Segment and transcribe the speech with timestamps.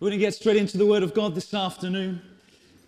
[0.00, 2.20] We're going to get straight into the Word of God this afternoon.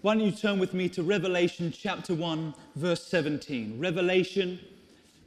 [0.03, 3.79] Why don't you turn with me to Revelation chapter 1, verse 17?
[3.79, 4.59] Revelation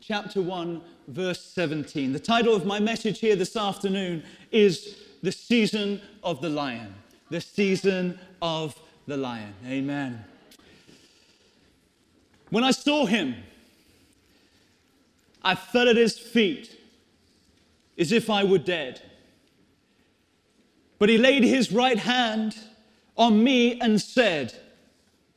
[0.01, 2.11] chapter 1, verse 17.
[2.11, 6.93] The title of my message here this afternoon is The Season of the Lion.
[7.29, 8.77] The Season of
[9.07, 9.53] the Lion.
[9.65, 10.25] Amen.
[12.49, 13.35] When I saw him,
[15.41, 16.77] I fell at his feet
[17.97, 19.01] as if I were dead.
[20.99, 22.57] But he laid his right hand
[23.17, 24.53] on me and said,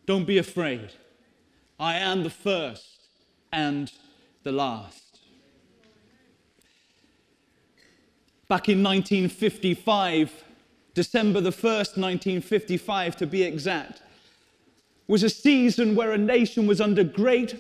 [0.07, 0.91] Don't be afraid.
[1.79, 3.09] I am the first
[3.53, 3.91] and
[4.43, 5.21] the last.
[8.49, 10.45] Back in 1955,
[10.95, 14.03] December the 1st, 1955 to be exact,
[15.07, 17.55] was a season where a nation was under great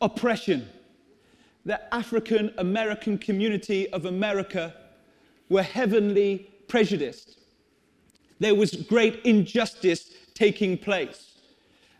[0.00, 0.68] oppression.
[1.64, 4.74] The African American community of America
[5.48, 7.36] were heavily prejudiced
[8.38, 11.32] there was great injustice taking place.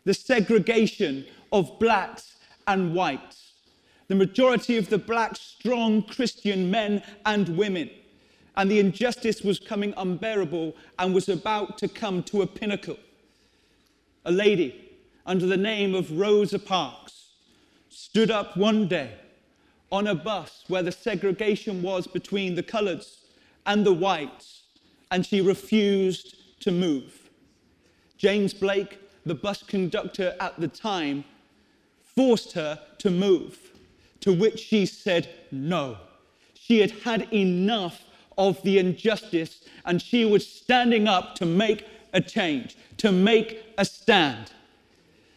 [0.04, 3.52] The segregation of blacks and whites.
[4.08, 7.90] The majority of the black, strong Christian men and women.
[8.56, 12.98] And the injustice was coming unbearable and was about to come to a pinnacle.
[14.24, 14.90] A lady
[15.24, 17.30] under the name of Rosa Parks
[17.88, 19.12] stood up one day
[19.90, 23.18] on a bus where the segregation was between the coloreds
[23.66, 24.55] and the whites
[25.10, 27.30] and she refused to move.
[28.16, 31.24] James Blake, the bus conductor at the time,
[32.02, 33.58] forced her to move,
[34.20, 35.98] to which she said no.
[36.54, 38.02] She had had enough
[38.38, 43.84] of the injustice and she was standing up to make a change, to make a
[43.84, 44.50] stand.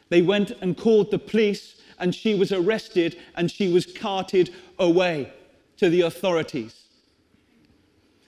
[0.09, 5.31] They went and called the police and she was arrested and she was carted away
[5.77, 6.85] to the authorities.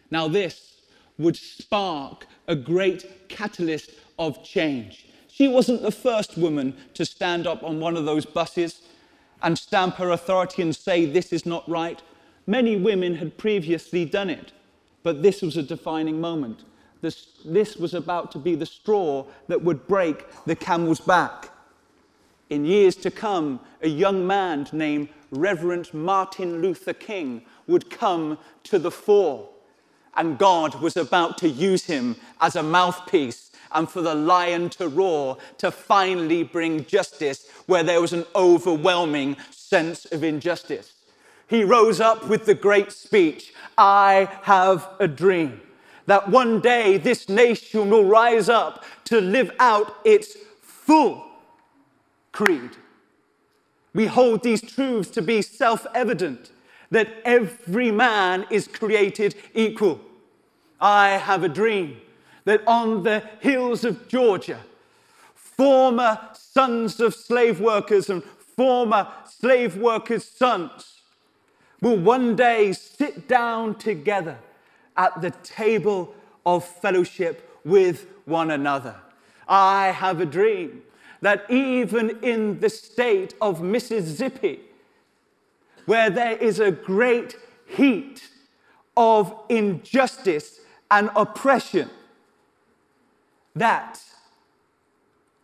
[0.09, 0.70] Now, this
[1.21, 5.07] would spark a great catalyst of change.
[5.27, 8.81] She wasn't the first woman to stand up on one of those buses
[9.41, 12.01] and stamp her authority and say, This is not right.
[12.45, 14.51] Many women had previously done it,
[15.03, 16.63] but this was a defining moment.
[17.01, 21.49] This, this was about to be the straw that would break the camel's back.
[22.49, 28.77] In years to come, a young man named Reverend Martin Luther King would come to
[28.77, 29.49] the fore
[30.15, 34.87] and God was about to use him as a mouthpiece and for the lion to
[34.87, 40.93] roar to finally bring justice where there was an overwhelming sense of injustice.
[41.47, 45.61] He rose up with the great speech I have a dream
[46.05, 51.25] that one day this nation will rise up to live out its full
[52.31, 52.71] creed.
[53.93, 56.51] We hold these truths to be self evident
[56.91, 59.99] that every man is created equal.
[60.79, 61.97] I have a dream
[62.45, 64.59] that on the hills of Georgia,
[65.33, 71.01] former sons of slave workers and former slave workers' sons
[71.81, 74.37] will one day sit down together
[74.97, 76.13] at the table
[76.45, 78.95] of fellowship with one another.
[79.47, 80.83] I have a dream
[81.21, 84.59] that even in the state of Mississippi,
[85.85, 88.29] where there is a great heat
[88.95, 90.59] of injustice
[90.89, 91.89] and oppression,
[93.55, 94.01] that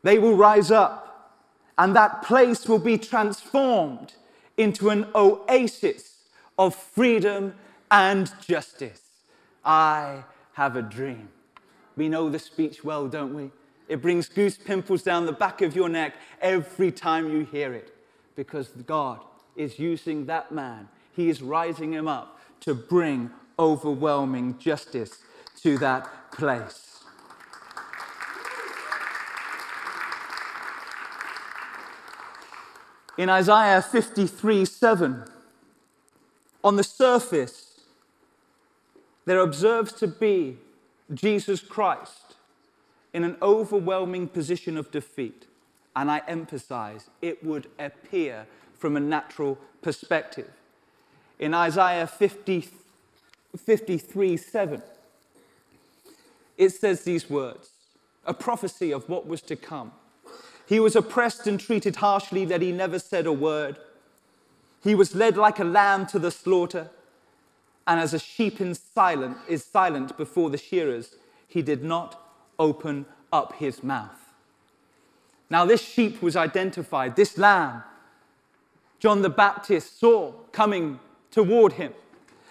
[0.04, 1.34] they will rise up
[1.78, 4.14] and that place will be transformed
[4.58, 6.24] into an oasis
[6.58, 7.54] of freedom
[7.92, 9.02] and justice.
[9.64, 10.24] I
[10.54, 11.30] have a dream.
[11.96, 13.52] We know the speech well, don't we?
[13.88, 17.96] It brings goose pimples down the back of your neck every time you hear it
[18.36, 19.20] because God
[19.58, 20.88] is using that man.
[21.14, 25.18] He is rising him up to bring overwhelming justice
[25.62, 27.04] to that place.
[33.18, 35.24] In Isaiah 53 7,
[36.64, 37.82] on the surface,
[39.26, 40.58] there observes to be
[41.14, 42.36] Jesus Christ
[43.14, 45.46] in an overwhelming position of defeat.
[45.96, 48.46] And I emphasize, it would appear
[48.78, 50.50] from a natural perspective.
[51.40, 52.70] In Isaiah 50,
[53.58, 54.82] 53 7,
[56.58, 57.70] it says these words
[58.26, 59.94] a prophecy of what was to come.
[60.68, 63.78] He was oppressed and treated harshly, that he never said a word.
[64.84, 66.90] He was led like a lamb to the slaughter,
[67.88, 71.16] and as a sheep in silent, is silent before the shearers,
[71.48, 72.22] he did not
[72.60, 74.34] open up his mouth.
[75.50, 77.84] Now, this sheep was identified, this lamb,
[79.00, 81.00] John the Baptist saw coming
[81.32, 81.94] toward him.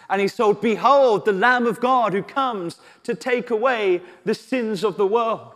[0.08, 4.84] And he said, Behold, the Lamb of God who comes to take away the sins
[4.84, 5.54] of the world.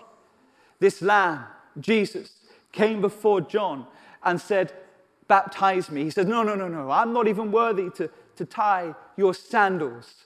[0.80, 1.44] This Lamb,
[1.78, 2.32] Jesus,
[2.72, 3.86] came before John
[4.24, 4.72] and said,
[5.28, 6.02] Baptize me.
[6.02, 6.90] He said, No, no, no, no.
[6.90, 10.24] I'm not even worthy to, to tie your sandals.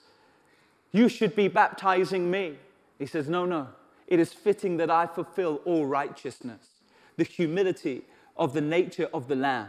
[0.92, 2.54] You should be baptizing me.
[2.98, 3.68] He says, No, no.
[4.06, 6.66] It is fitting that I fulfill all righteousness.
[7.16, 8.02] The humility
[8.36, 9.68] of the nature of the Lamb.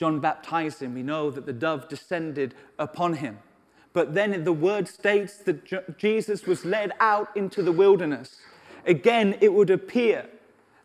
[0.00, 0.94] John baptized him.
[0.94, 3.38] We know that the dove descended upon him.
[3.92, 8.40] But then the word states that Jesus was led out into the wilderness.
[8.86, 10.24] Again, it would appear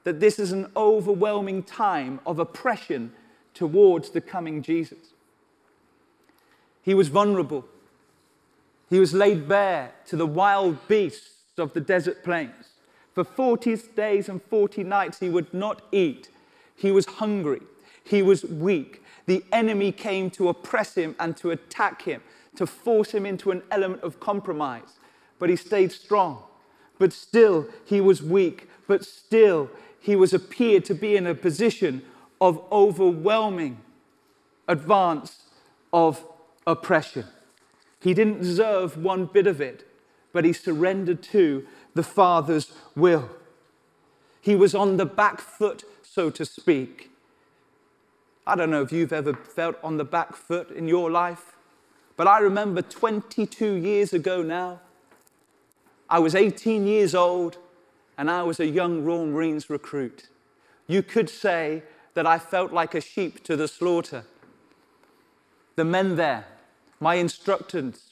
[0.04, 3.14] that this is an overwhelming time of oppression
[3.54, 5.14] towards the coming Jesus.
[6.82, 7.64] He was vulnerable.
[8.90, 12.74] He was laid bare to the wild beasts of the desert plains.
[13.14, 16.28] For 40 days and 40 nights, he would not eat.
[16.76, 17.62] He was hungry.
[18.04, 19.04] He was weak.
[19.26, 22.22] The enemy came to oppress him and to attack him,
[22.56, 25.00] to force him into an element of compromise.
[25.40, 26.44] But he stayed strong.
[26.98, 28.70] But still, he was weak.
[28.88, 29.70] But still,
[30.00, 32.04] he was appeared to be in a position
[32.40, 33.80] of overwhelming
[34.68, 35.44] advance
[35.92, 36.24] of
[36.68, 37.26] oppression.
[38.00, 39.88] He didn't deserve one bit of it,
[40.32, 43.30] but he surrendered to the Father's will.
[44.42, 47.10] He was on the back foot, so to speak.
[48.48, 51.56] I don't know if you've ever felt on the back foot in your life,
[52.16, 54.82] but I remember 22 years ago now,
[56.10, 57.58] I was 18 years old
[58.18, 60.30] and I was a young Royal Marines recruit.
[60.88, 61.84] You could say
[62.14, 64.26] that I felt like a sheep to the slaughter.
[65.76, 66.46] The men there,
[67.00, 68.12] my instructors,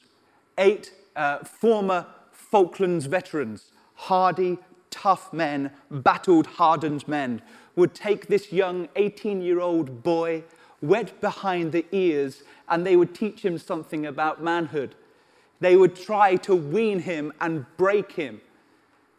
[0.58, 4.58] eight uh, former Falklands veterans, hardy,
[4.90, 7.42] tough men, battled, hardened men,
[7.76, 10.44] would take this young 18 year old boy,
[10.82, 14.96] wet behind the ears, and they would teach him something about manhood.
[15.60, 18.42] They would try to wean him and break him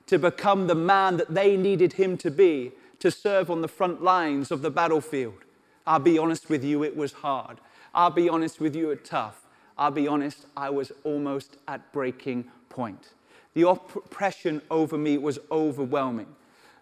[0.07, 4.03] to become the man that they needed him to be to serve on the front
[4.03, 5.45] lines of the battlefield.
[5.87, 7.59] I'll be honest with you, it was hard.
[7.95, 9.47] I'll be honest with you, it was tough.
[9.77, 13.11] I'll be honest, I was almost at breaking point.
[13.55, 16.29] The oppression over me was overwhelming.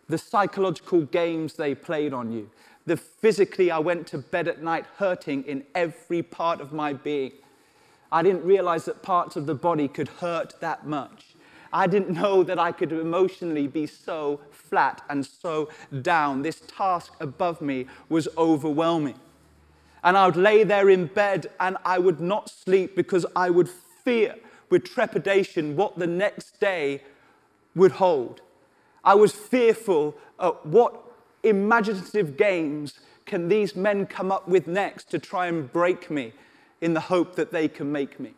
[0.09, 2.51] The psychological games they played on you.
[2.87, 7.33] The physically, I went to bed at night hurting in every part of my being.
[8.11, 11.35] I didn't realize that parts of the body could hurt that much.
[11.73, 15.71] I didn't know that I could emotionally be so flat and so
[16.03, 16.43] down.
[16.43, 19.19] This task above me was overwhelming.
[20.05, 23.71] And I would lay there in bed and I would not sleep because I would
[24.05, 24.35] fear
[24.69, 27.03] with trepidation what the next day
[27.75, 28.43] would hold.
[29.05, 31.03] I was fearful at what
[31.43, 36.33] imaginative games can these men come up with next to try and break me
[36.81, 38.35] in the hope that they can make me.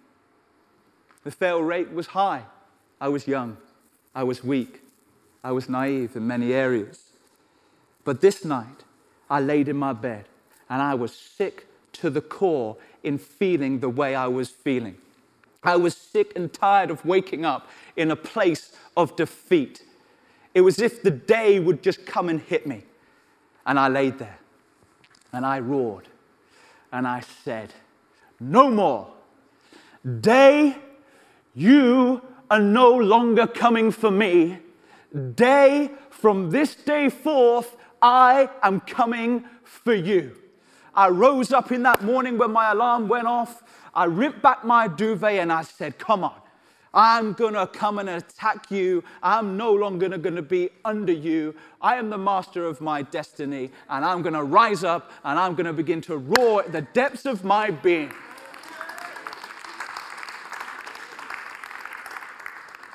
[1.24, 2.44] The fail rate was high.
[3.00, 3.56] I was young.
[4.14, 4.82] I was weak.
[5.42, 7.02] I was naive in many areas.
[8.04, 8.84] But this night,
[9.28, 10.26] I laid in my bed
[10.68, 14.96] and I was sick to the core in feeling the way I was feeling.
[15.62, 19.82] I was sick and tired of waking up in a place of defeat.
[20.54, 22.84] It was as if the day would just come and hit me.
[23.66, 24.38] And I laid there
[25.32, 26.08] and I roared
[26.92, 27.74] and I said,
[28.40, 29.12] No more.
[30.20, 30.76] Day,
[31.54, 34.58] you are no longer coming for me.
[35.34, 40.36] Day, from this day forth, I am coming for you.
[40.94, 43.62] I rose up in that morning when my alarm went off
[43.94, 46.34] I ripped back my duvet and I said, Come on.
[46.94, 49.02] I'm going to come and attack you.
[49.22, 51.56] I'm no longer going to be under you.
[51.80, 55.56] I am the master of my destiny, and I'm going to rise up and I'm
[55.56, 58.12] going to begin to roar at the depths of my being.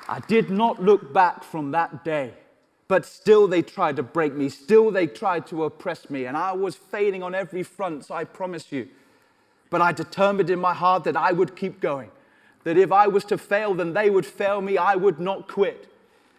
[0.08, 2.32] I did not look back from that day,
[2.88, 4.48] but still they tried to break me.
[4.48, 8.24] Still they tried to oppress me, and I was failing on every front, so I
[8.24, 8.88] promise you.
[9.68, 12.10] But I determined in my heart that I would keep going.
[12.64, 14.76] That if I was to fail, then they would fail me.
[14.76, 15.90] I would not quit.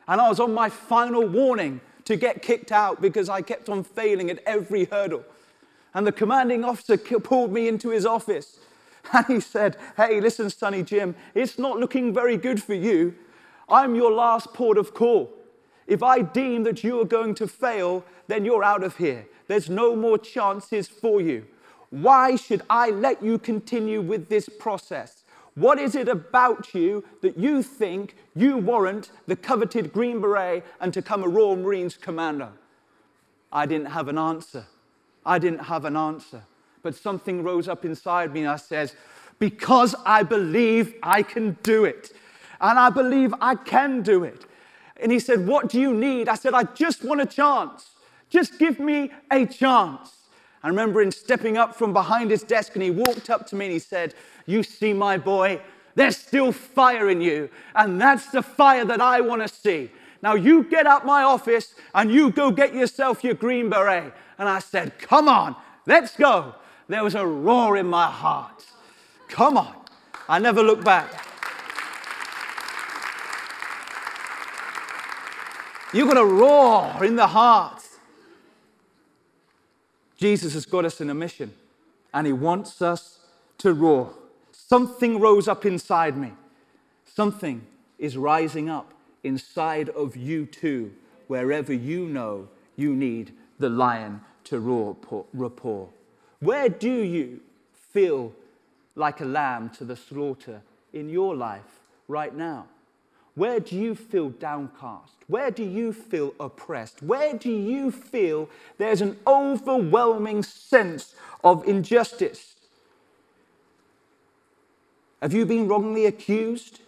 [0.07, 3.83] And I was on my final warning to get kicked out because I kept on
[3.83, 5.23] failing at every hurdle.
[5.93, 8.59] And the commanding officer pulled me into his office
[9.13, 13.15] and he said, Hey, listen, Sonny Jim, it's not looking very good for you.
[13.69, 15.33] I'm your last port of call.
[15.87, 19.27] If I deem that you are going to fail, then you're out of here.
[19.47, 21.45] There's no more chances for you.
[21.89, 25.20] Why should I let you continue with this process?
[25.55, 30.93] What is it about you that you think you warrant the coveted Green Beret and
[30.93, 32.53] to become a Royal Marines commando?
[33.51, 34.65] I didn't have an answer.
[35.25, 36.43] I didn't have an answer.
[36.83, 38.95] But something rose up inside me and I says,
[39.39, 42.11] because I believe I can do it.
[42.61, 44.45] And I believe I can do it.
[44.97, 46.29] And he said, What do you need?
[46.29, 47.89] I said, I just want a chance.
[48.29, 50.20] Just give me a chance.
[50.63, 53.65] I remember him stepping up from behind his desk and he walked up to me
[53.65, 54.13] and he said,
[54.45, 55.61] You see, my boy,
[55.95, 57.49] there's still fire in you.
[57.75, 59.91] And that's the fire that I want to see.
[60.21, 64.13] Now you get out my office and you go get yourself your green beret.
[64.37, 66.55] And I said, Come on, let's go.
[66.87, 68.65] There was a roar in my heart.
[69.29, 69.75] Come on.
[70.27, 71.09] I never looked back.
[75.93, 77.80] You've got a roar in the heart.
[80.21, 81.51] Jesus has got us in a mission,
[82.13, 83.17] and He wants us
[83.57, 84.13] to roar.
[84.51, 86.33] Something rose up inside me.
[87.05, 87.65] Something
[87.97, 90.93] is rising up inside of you too,
[91.25, 94.95] wherever you know you need the lion to roar.
[95.33, 95.89] rapport.
[96.39, 97.39] Where do you
[97.89, 98.31] feel
[98.93, 100.61] like a lamb to the slaughter
[100.93, 102.67] in your life right now?
[103.35, 105.13] Where do you feel downcast?
[105.27, 107.01] Where do you feel oppressed?
[107.01, 112.55] Where do you feel there's an overwhelming sense of injustice?
[115.21, 116.81] Have you been wrongly accused?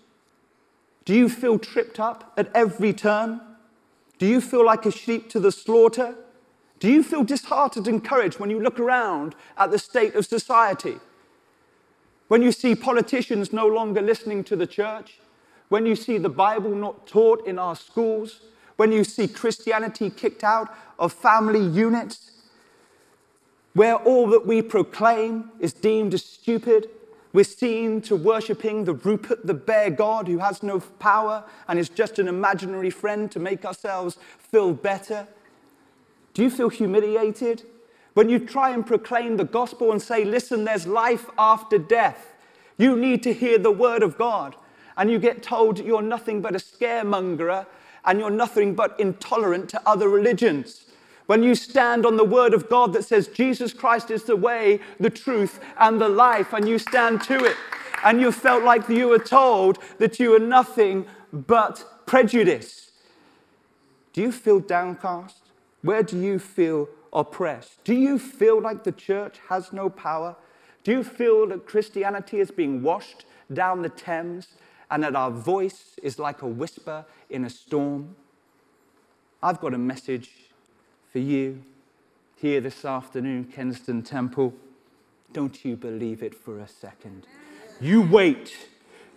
[1.06, 3.40] Do you feel tripped up at every turn?
[4.18, 6.16] Do you feel like a sheep to the slaughter?
[6.80, 10.98] Do you feel disheartened and encouraged when you look around at the state of society?
[12.28, 15.20] When you see politicians no longer listening to the church?
[15.74, 18.42] When you see the Bible not taught in our schools,
[18.76, 22.30] when you see Christianity kicked out of family units,
[23.74, 26.92] where all that we proclaim is deemed as stupid,
[27.34, 31.90] we're seen to worshipping the Rupert the Bear God who has no power and is
[31.90, 35.28] just an imaginary friend to make ourselves feel better.
[36.36, 37.64] Do you feel humiliated?
[38.14, 42.36] When you try and proclaim the gospel and say, listen, there's life after death,
[42.78, 44.56] you need to hear the word of God
[44.98, 47.66] and you get told you're nothing but a scaremonger
[48.06, 50.86] and you're nothing but intolerant to other religions.
[51.26, 54.82] When you stand on the word of God that says Jesus Christ is the way,
[55.00, 57.56] the truth, and the life, and you stand to it,
[58.04, 62.92] and you felt like you were told that you are nothing but prejudice.
[64.12, 65.40] Do you feel downcast?
[65.82, 67.84] Where do you feel oppressed?
[67.86, 70.36] Do you feel like the church has no power?
[70.84, 74.48] Do you feel that Christianity is being washed down the Thames
[74.94, 78.16] and that our voice is like a whisper in a storm.
[79.42, 80.30] I've got a message
[81.12, 81.64] for you
[82.36, 84.54] here this afternoon, Kensington Temple.
[85.34, 87.26] Don't you believe it for a second.
[87.82, 88.56] You wait,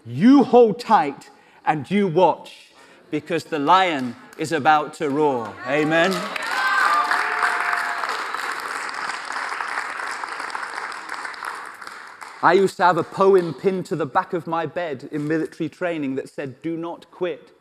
[0.07, 1.29] you hold tight,
[1.67, 2.73] and you watch
[3.11, 5.55] because the lion is about to roar.
[5.67, 6.11] Amen.
[12.43, 15.71] I used to have a poem pinned to the back of my bed in military
[15.71, 17.53] training that said, Do not quit.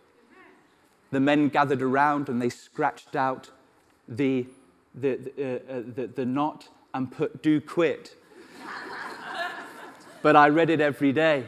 [1.12, 3.52] The men gathered around and they scratched out
[4.08, 4.48] the,
[4.94, 8.16] the, uh, uh, the, the knot and put, Do quit.
[10.22, 11.46] but I read it every day,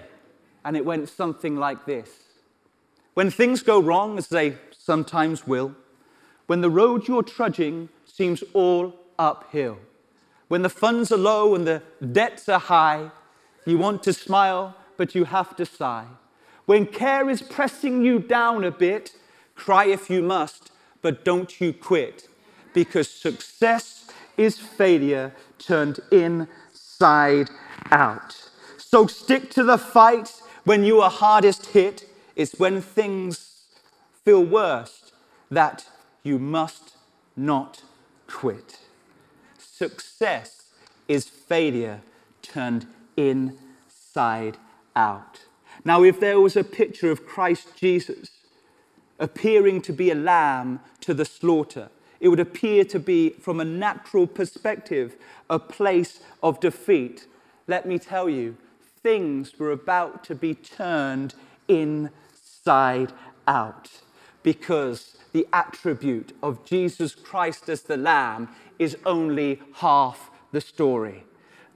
[0.63, 2.09] and it went something like this
[3.13, 5.75] When things go wrong, as they sometimes will,
[6.45, 9.79] when the road you're trudging seems all uphill,
[10.47, 13.11] when the funds are low and the debts are high,
[13.65, 16.05] you want to smile, but you have to sigh.
[16.65, 19.11] When care is pressing you down a bit,
[19.55, 22.27] cry if you must, but don't you quit.
[22.73, 27.49] Because success is failure turned inside
[27.91, 28.49] out.
[28.77, 32.09] So stick to the fight when you are hardest hit.
[32.35, 33.63] It's when things
[34.23, 35.13] feel worst
[35.49, 35.85] that
[36.23, 36.95] you must
[37.35, 37.83] not
[38.27, 38.79] quit.
[39.77, 40.63] Success
[41.07, 42.01] is failure
[42.41, 44.57] turned inside
[44.95, 45.41] out.
[45.85, 48.31] Now, if there was a picture of Christ Jesus
[49.19, 53.65] appearing to be a lamb to the slaughter, it would appear to be, from a
[53.65, 55.15] natural perspective,
[55.47, 57.27] a place of defeat.
[57.67, 58.57] Let me tell you,
[59.03, 61.35] things were about to be turned
[61.67, 63.13] inside
[63.47, 63.89] out
[64.41, 71.23] because the attribute of Jesus Christ as the Lamb is only half the story.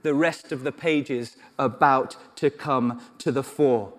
[0.02, 3.92] The rest of the pages about to come to the fore.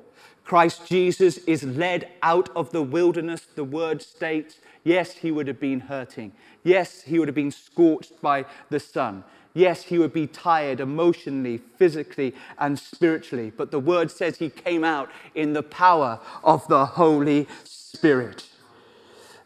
[0.44, 4.58] Christ Jesus is led out of the wilderness, the word states.
[4.84, 6.34] Yes, he would have been hurting.
[6.64, 9.24] Yes, he would have been scorched by the sun.
[9.54, 13.52] Yes, he would be tired emotionally, physically, and spiritually.
[13.56, 18.46] But the word says he came out in the power of the Holy Spirit.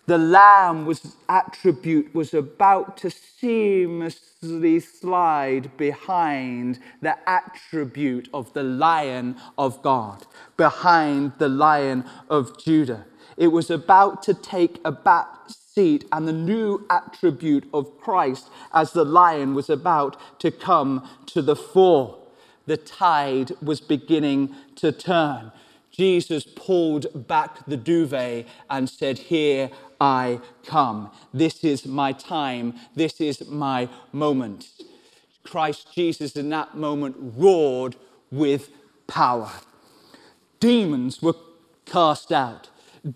[0.07, 9.81] The Lamb's attribute was about to seamlessly slide behind the attribute of the Lion of
[9.83, 13.05] God, behind the Lion of Judah.
[13.35, 18.93] It was about to take a back seat, and the new attribute of Christ as
[18.93, 22.17] the Lion was about to come to the fore.
[22.65, 25.51] The tide was beginning to turn.
[25.91, 31.11] Jesus pulled back the duvet and said, Here I come.
[31.33, 32.75] This is my time.
[32.95, 34.69] This is my moment.
[35.43, 37.95] Christ Jesus in that moment roared
[38.31, 38.69] with
[39.07, 39.51] power.
[40.59, 41.35] Demons were
[41.85, 42.69] cast out.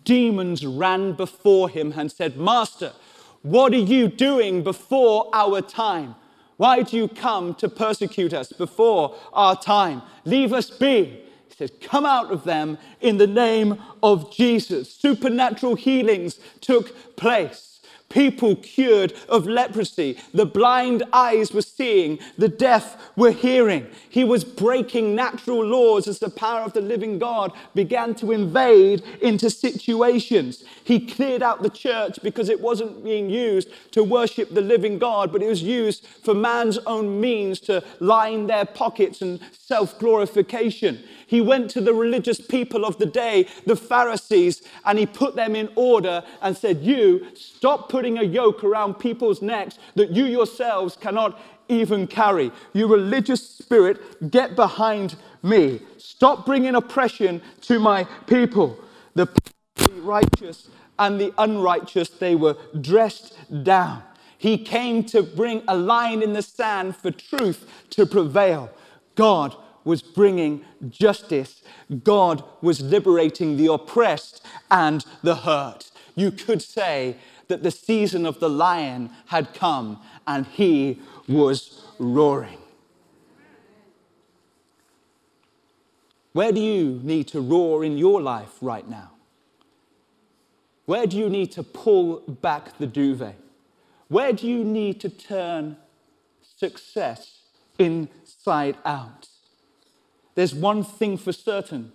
[0.03, 2.93] Demons ran before him and said, Master,
[3.41, 6.15] what are you doing before our time?
[6.57, 10.03] Why do you come to persecute us before our time?
[10.25, 11.23] Leave us be
[11.61, 14.91] says, Come out of them in the name of Jesus.
[14.93, 17.71] Supernatural healings took place
[18.11, 20.17] people cured of leprosy.
[20.33, 23.87] The blind eyes were seeing, the deaf were hearing.
[24.09, 29.03] He was breaking natural laws as the power of the living God began to invade
[29.21, 30.63] into situations.
[30.83, 35.31] He cleared out the church because it wasn't being used to worship the living God,
[35.31, 41.03] but it was used for man's own means to line their pockets and self glorification.
[41.31, 45.55] He went to the religious people of the day, the Pharisees, and he put them
[45.55, 50.97] in order and said, You stop putting a yoke around people's necks that you yourselves
[50.97, 52.51] cannot even carry.
[52.73, 55.79] You religious spirit, get behind me.
[55.97, 58.77] Stop bringing oppression to my people.
[59.15, 59.29] The
[60.01, 60.67] righteous
[60.99, 64.03] and the unrighteous, they were dressed down.
[64.37, 68.69] He came to bring a line in the sand for truth to prevail.
[69.15, 71.61] God was bringing justice.
[72.03, 75.91] God was liberating the oppressed and the hurt.
[76.15, 82.57] You could say that the season of the lion had come and he was roaring.
[86.33, 89.11] Where do you need to roar in your life right now?
[90.85, 93.37] Where do you need to pull back the duvet?
[94.07, 95.77] Where do you need to turn
[96.41, 97.41] success
[97.77, 99.27] inside out?
[100.35, 101.91] There's one thing for certain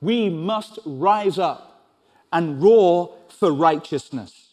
[0.00, 1.86] we must rise up
[2.32, 4.48] and roar for righteousness.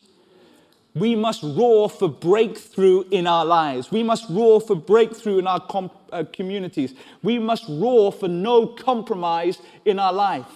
[0.94, 3.92] We must roar for breakthrough in our lives.
[3.92, 6.94] We must roar for breakthrough in our com- uh, communities.
[7.24, 10.48] We must roar for no compromise in our life.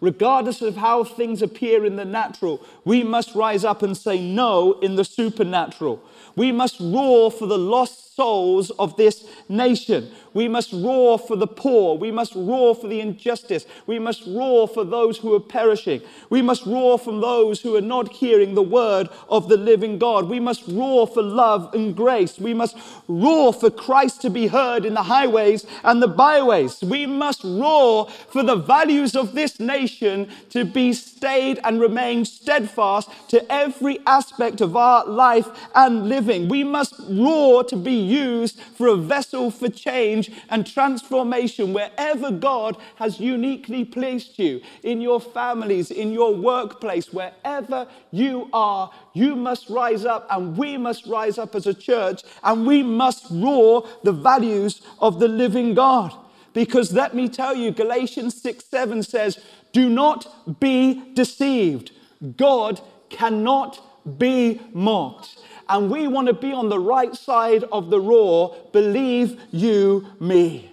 [0.00, 4.78] Regardless of how things appear in the natural, we must rise up and say no
[4.80, 6.00] in the supernatural.
[6.36, 10.10] We must roar for the lost souls of this nation.
[10.34, 11.96] We must roar for the poor.
[11.96, 13.66] We must roar for the injustice.
[13.86, 16.02] We must roar for those who are perishing.
[16.30, 20.28] We must roar from those who are not hearing the word of the living God.
[20.28, 22.38] We must roar for love and grace.
[22.38, 22.76] We must
[23.08, 26.82] roar for Christ to be heard in the highways and the byways.
[26.82, 33.10] We must roar for the values of this nation to be stayed and remain steadfast
[33.28, 36.48] to every aspect of our life and living.
[36.48, 42.76] We must roar to be used for a vessel for change and transformation wherever God
[42.96, 48.90] has uniquely placed you in your families, in your workplace, wherever you are.
[49.14, 53.26] You must rise up, and we must rise up as a church, and we must
[53.30, 56.12] roar the values of the living God.
[56.52, 59.38] Because let me tell you, Galatians 6 7 says,
[59.72, 61.92] Do not be deceived.
[62.36, 63.80] God cannot
[64.18, 69.38] be mocked and we want to be on the right side of the roar, believe
[69.50, 70.72] you me.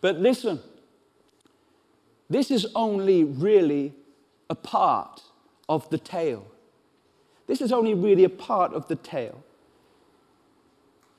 [0.00, 0.60] But listen,
[2.28, 3.94] this is only really
[4.50, 5.22] a part
[5.68, 6.46] of the tale.
[7.46, 9.42] This is only really a part of the tale.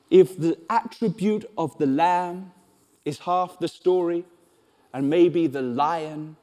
[0.10, 2.52] If the attribute of the lamb
[3.06, 4.26] is half the story,
[4.94, 6.38] and maybe the lion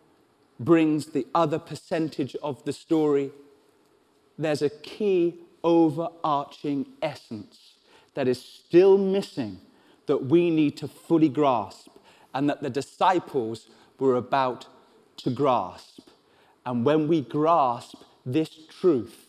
[0.59, 3.31] brings the other percentage of the story,
[4.39, 7.75] there's a key overarching essence
[8.15, 9.59] that is still missing
[10.07, 11.89] that we need to fully grasp
[12.35, 14.67] and that the disciples were about
[15.17, 16.09] to grasp.
[16.67, 19.27] And when we grasp this truth,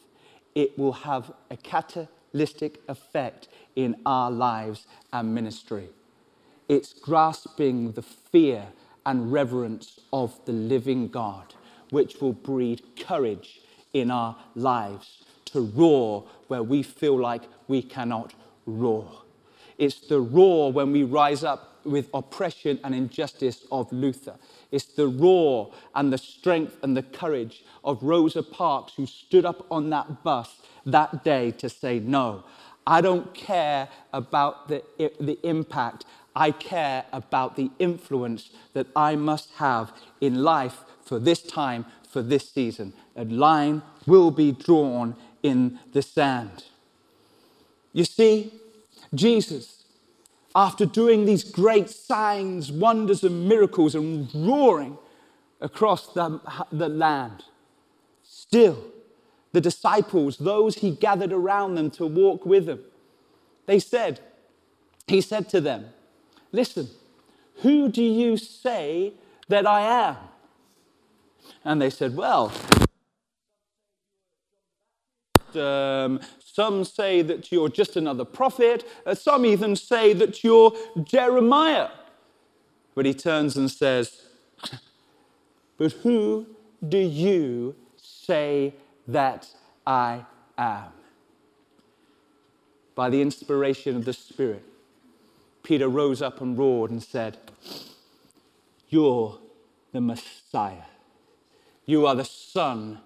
[0.53, 5.89] it will have a catalytic effect in our lives and ministry.
[6.67, 8.67] It's grasping the fear
[9.05, 11.53] and reverence of the living God,
[11.89, 13.61] which will breed courage
[13.93, 18.33] in our lives to roar where we feel like we cannot
[18.65, 19.09] roar.
[19.77, 24.35] It's the roar when we rise up with oppression and injustice of Luther.
[24.71, 29.65] It's the roar and the strength and the courage of Rosa Parks, who stood up
[29.71, 32.43] on that bus that day to say, No,
[32.87, 36.05] I don't care about the, the impact.
[36.35, 42.21] I care about the influence that I must have in life for this time, for
[42.21, 42.93] this season.
[43.15, 46.65] A line will be drawn in the sand.
[47.93, 48.51] You see,
[49.13, 49.85] Jesus,
[50.53, 54.97] after doing these great signs, wonders, and miracles and roaring
[55.61, 57.45] across the, the land,
[58.23, 58.83] still,
[59.53, 62.79] the disciples, those he gathered around them to walk with him,
[63.65, 64.19] they said,
[65.07, 65.85] He said to them,
[66.55, 66.87] Listen,
[67.63, 69.11] who do you say
[69.49, 70.15] that I am?
[71.65, 72.53] And they said, Well,
[75.53, 78.87] um, some say that you're just another prophet.
[79.05, 80.71] Uh, some even say that you're
[81.03, 81.89] Jeremiah.
[82.93, 84.21] But he turns and says,
[85.77, 86.47] But who
[86.87, 88.75] do you say
[89.09, 89.49] that
[89.85, 90.25] I
[90.57, 90.93] am?
[92.95, 94.63] By the inspiration of the Spirit,
[95.65, 97.37] Peter rose up and roared and said,
[98.87, 99.39] You're
[99.91, 100.83] the Messiah.
[101.85, 102.99] You are the Son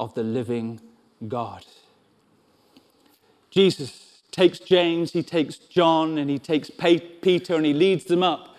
[0.00, 0.80] of the living
[1.28, 1.64] God.
[3.50, 8.56] Jesus takes James, he takes John, and he takes Peter, and he leads them up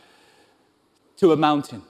[1.18, 1.82] to a mountain.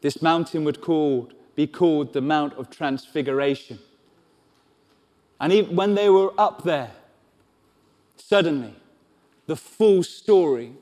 [0.00, 3.78] This mountain would called, be called the Mount of Transfiguration.
[5.40, 6.90] And when they were up there,
[8.16, 8.74] suddenly
[9.46, 10.72] the full story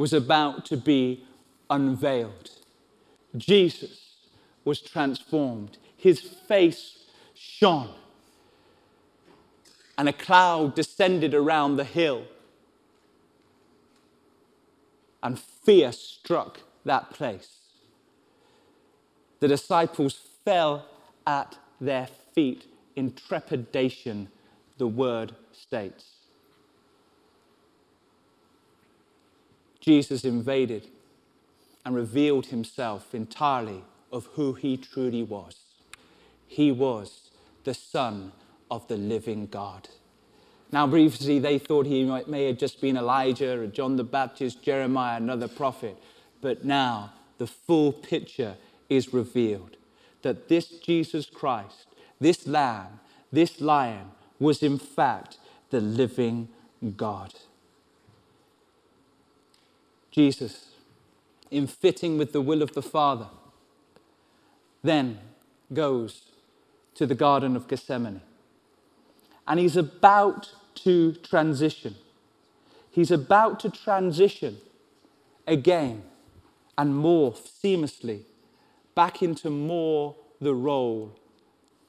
[0.00, 1.22] was about to be
[1.68, 2.50] unveiled.
[3.36, 4.16] Jesus
[4.64, 7.00] was transformed, his face
[7.34, 7.90] shone
[9.98, 12.24] and a cloud descended around the hill.
[15.22, 17.58] And fear struck that place.
[19.40, 20.86] The disciples fell
[21.26, 22.64] at their feet
[22.96, 24.28] in trepidation,
[24.78, 26.19] the word states.
[29.80, 30.88] Jesus invaded
[31.84, 35.56] and revealed himself entirely of who he truly was.
[36.46, 37.30] He was
[37.64, 38.32] the Son
[38.70, 39.88] of the living God.
[40.72, 44.62] Now, briefly, they thought he might, may have just been Elijah or John the Baptist,
[44.62, 45.96] Jeremiah, another prophet.
[46.40, 48.56] But now the full picture
[48.88, 49.76] is revealed
[50.22, 51.86] that this Jesus Christ,
[52.20, 53.00] this lamb,
[53.32, 55.38] this lion, was in fact
[55.70, 56.48] the living
[56.96, 57.34] God.
[60.10, 60.70] Jesus,
[61.50, 63.28] in fitting with the will of the Father,
[64.82, 65.18] then
[65.72, 66.22] goes
[66.94, 68.22] to the Garden of Gethsemane
[69.50, 71.96] and he's about to transition.
[72.90, 74.58] He's about to transition
[75.44, 76.04] again
[76.78, 78.22] and morph seamlessly
[78.94, 81.18] back into more the role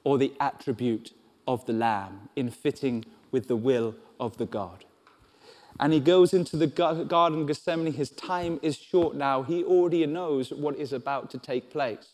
[0.04, 1.12] or the attribute
[1.48, 4.84] of the Lamb in fitting with the will of the God.
[5.80, 7.94] And he goes into the Garden of Gethsemane.
[7.94, 9.42] His time is short now.
[9.44, 12.10] He already knows what is about to take place.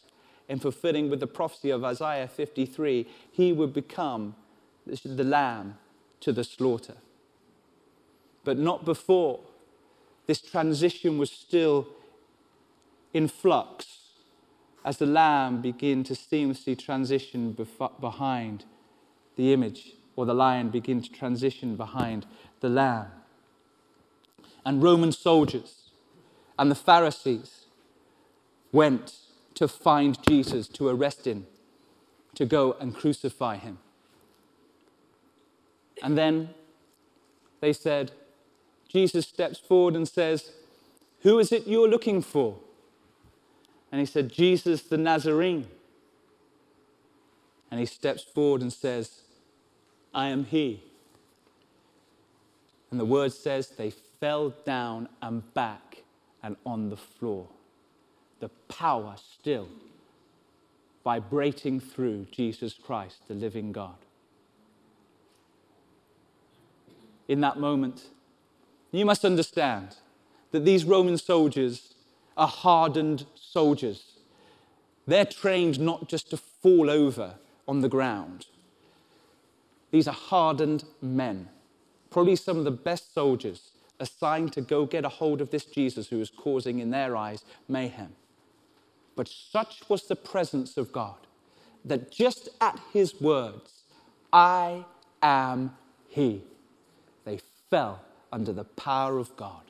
[0.48, 4.36] In fulfilling with the prophecy of Isaiah 53, he would become
[4.86, 5.78] the lamb
[6.22, 6.96] to the slaughter.
[8.46, 9.41] But not before.
[10.26, 11.88] This transition was still
[13.13, 13.98] in flux
[14.86, 17.58] as the lamb began to seamlessly transition
[18.00, 18.63] behind
[19.36, 22.26] the image, or the lion begin to transition behind
[22.62, 23.08] the lamb.
[24.67, 25.91] And Roman soldiers
[26.60, 27.67] and the Pharisees
[28.73, 29.15] went
[29.53, 31.47] to find Jesus, to arrest him,
[32.36, 33.77] to go and crucify him.
[36.03, 36.49] And then
[37.62, 38.12] they said,
[38.89, 40.51] Jesus steps forward and says,
[41.21, 42.58] Who is it you're looking for?
[43.89, 45.65] And he said, Jesus the Nazarene.
[47.71, 49.21] And he steps forward and says,
[50.13, 50.84] I am he.
[52.91, 56.03] And the word says they fell down and back
[56.43, 57.47] and on the floor.
[58.39, 59.67] The power still
[61.03, 63.95] vibrating through Jesus Christ, the living God.
[67.27, 68.08] in that moment.
[68.91, 69.97] You must understand
[70.51, 71.93] that these Roman soldiers
[72.38, 74.17] are hardened soldiers.
[75.06, 77.36] They're trained not just to fall over
[77.67, 78.47] on the ground.
[79.91, 81.49] These are hardened men,
[82.10, 86.07] probably some of the best soldiers assigned to go get a hold of this Jesus
[86.07, 88.13] who was causing, in their eyes, mayhem.
[89.15, 91.15] But such was the presence of God
[91.86, 93.83] that just at his words,
[94.31, 94.86] I
[95.21, 95.75] am
[96.10, 96.43] he,
[97.25, 99.62] they fell under the power of God.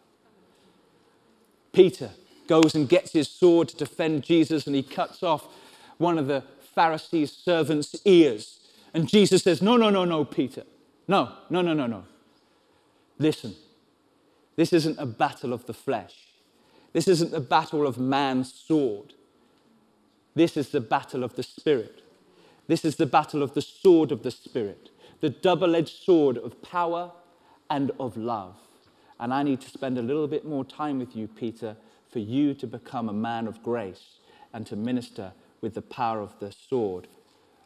[1.72, 2.12] Peter
[2.48, 5.46] goes and gets his sword to defend Jesus and he cuts off
[5.98, 8.60] one of the Pharisee's servant's ears.
[8.94, 10.64] And Jesus says, No, no, no, no, Peter.
[11.08, 12.04] No, no, no, no, no.
[13.20, 13.56] Listen,
[14.58, 16.16] this isn't a battle of the flesh.
[16.92, 19.14] This isn't the battle of man's sword.
[20.36, 22.02] This is the battle of the Spirit.
[22.68, 24.90] This is the battle of the sword of the Spirit,
[25.22, 27.12] the double edged sword of power
[27.70, 28.56] and of love.
[29.20, 31.78] And I need to spend a little bit more time with you, Peter,
[32.10, 34.20] for you to become a man of grace
[34.54, 37.08] and to minister with the power of the sword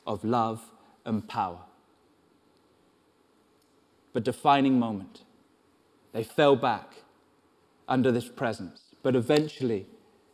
[0.05, 0.61] of love
[1.05, 1.59] and power.
[4.13, 5.21] But defining moment,
[6.13, 6.95] they fell back
[7.87, 8.81] under this presence.
[9.03, 9.87] But eventually,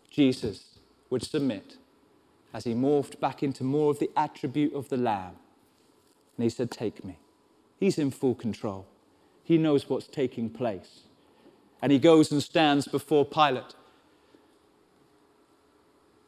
[0.09, 1.77] Jesus would submit
[2.53, 5.35] as he morphed back into more of the attribute of the Lamb.
[6.37, 7.19] And he said, Take me.
[7.79, 8.87] He's in full control,
[9.43, 11.01] he knows what's taking place.
[11.81, 13.75] And he goes and stands before Pilate.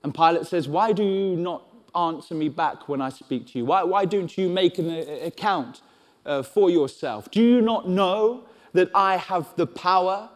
[0.04, 1.64] And Pilate says, Why do you not
[1.96, 3.66] answer me back when I speak to you?
[3.66, 4.90] Why, why don't you make an
[5.24, 5.82] account
[6.26, 7.32] uh, for yourself?
[7.32, 10.30] Do you not know that I have the power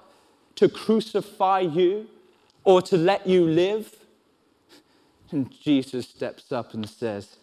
[0.56, 2.08] to crucify you
[2.64, 3.96] or to let you live?
[5.32, 7.38] And Jesus steps up and says,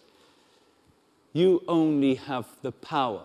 [1.32, 3.22] You only have the power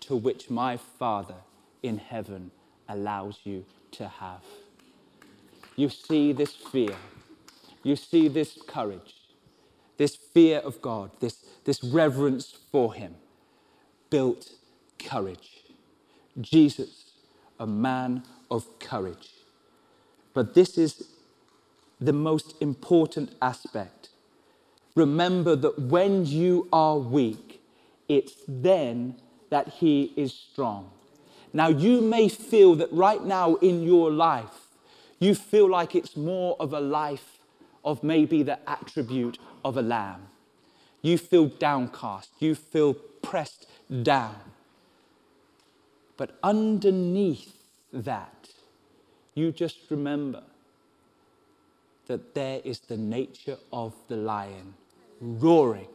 [0.00, 1.36] to which my Father
[1.82, 2.50] in heaven
[2.88, 4.42] allows you to have.
[5.76, 6.96] You see this fear,
[7.82, 9.14] you see this courage,
[9.96, 13.14] this fear of God, this, this reverence for Him
[14.10, 14.50] built
[14.98, 15.62] courage.
[16.40, 17.12] Jesus,
[17.58, 19.30] a man of courage.
[20.34, 21.08] But this is
[22.00, 24.10] the most important aspect.
[24.94, 27.60] Remember that when you are weak,
[28.08, 29.16] it's then
[29.50, 30.90] that He is strong.
[31.52, 34.68] Now, you may feel that right now in your life,
[35.18, 37.38] you feel like it's more of a life
[37.84, 40.28] of maybe the attribute of a lamb.
[41.00, 43.66] You feel downcast, you feel pressed
[44.02, 44.36] down.
[46.16, 47.56] But underneath
[47.92, 48.48] that,
[49.34, 50.42] you just remember
[52.06, 54.74] that there is the nature of the lion
[55.20, 55.88] roaring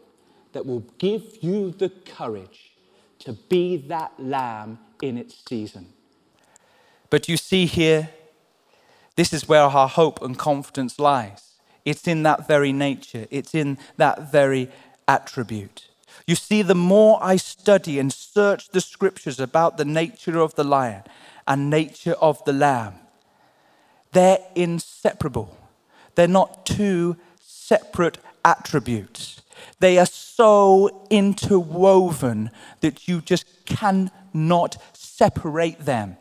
[0.54, 2.74] that will give you the courage
[3.20, 5.88] to be that lamb in its season.
[7.10, 8.10] But you see here,
[9.16, 11.54] this is where our hope and confidence lies.
[11.86, 14.70] It's in that very nature, it's in that very
[15.08, 15.88] attribute.
[16.28, 20.64] You see, the more I study and search the scriptures about the nature of the
[20.64, 21.04] lion
[21.48, 22.94] and nature of the lamb,
[24.12, 25.58] they're inseparable.
[26.16, 29.42] They're not two separate attributes.
[29.80, 36.18] They are so interwoven that you just cannot separate them.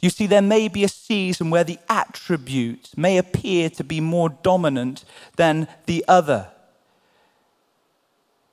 [0.00, 4.28] You see, there may be a season where the attributes may appear to be more
[4.28, 5.04] dominant
[5.36, 6.50] than the other.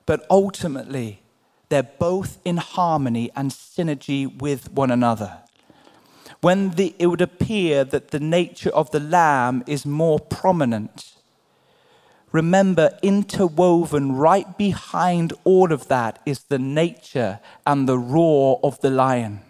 [0.06, 1.22] But ultimately,
[1.70, 5.42] they're both in harmony and synergy with one another
[6.42, 11.14] when the, it would appear that the nature of the lamb is more prominent.
[12.32, 18.90] Remember, interwoven right behind all of that is the nature and the roar of the
[18.90, 19.42] lion.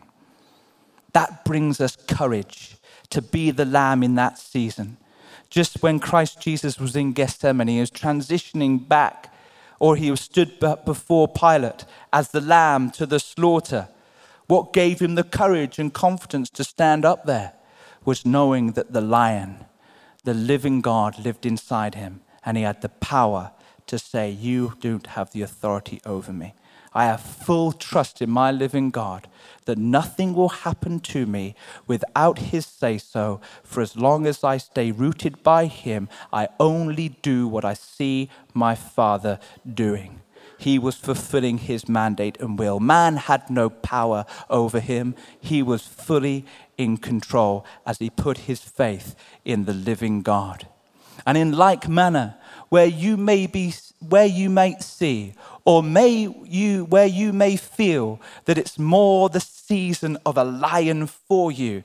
[1.13, 2.75] That brings us courage
[3.09, 4.97] to be the lamb in that season.
[5.49, 9.30] Just when Christ Jesus was in Gethsemane, he was transitioning back,
[9.81, 13.87] or he stood before Pilate as the lamb to the slaughter
[14.45, 17.53] what gave him the courage and confidence to stand up there
[18.05, 19.65] was knowing that the lion,
[20.23, 23.53] the living God, lived inside him and he had the power
[23.87, 26.53] to say, You don't have the authority over me.
[26.93, 29.27] I have full trust in my living God
[29.65, 31.55] that nothing will happen to me
[31.87, 33.39] without his say so.
[33.63, 38.29] For as long as I stay rooted by him, I only do what I see
[38.53, 39.39] my Father
[39.71, 40.21] doing
[40.61, 42.79] he was fulfilling his mandate and will.
[42.79, 45.15] Man had no power over him.
[45.39, 46.45] He was fully
[46.77, 50.67] in control as he put his faith in the living God.
[51.25, 52.35] And in like manner,
[52.69, 53.73] where you may be
[54.07, 55.33] where you may see
[55.65, 61.07] or may you where you may feel that it's more the season of a lion
[61.07, 61.83] for you